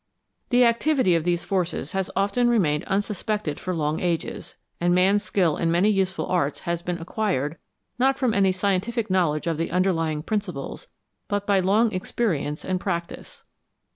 The 0.49 0.65
activity 0.65 1.13
of 1.13 1.25
these 1.25 1.43
forces 1.43 1.91
has 1.91 2.09
often 2.15 2.49
remained 2.49 2.85
unsuspected 2.85 3.59
for 3.59 3.75
long 3.75 3.99
ages, 3.99 4.55
and 4.79 4.95
man's 4.95 5.21
skill 5.21 5.57
in 5.57 5.69
many 5.69 5.89
useful 5.89 6.25
arts 6.25 6.61
has 6.61 6.81
been 6.81 6.97
acquired, 6.97 7.57
not 7.99 8.17
from 8.17 8.33
any 8.33 8.51
scientific 8.51 9.11
knowledge 9.11 9.45
of 9.45 9.57
the 9.57 9.69
underlying 9.69 10.23
principles, 10.23 10.87
but 11.27 11.45
by 11.45 11.59
long 11.59 11.93
experience 11.93 12.65
arid 12.65 12.79
practice. 12.79 13.43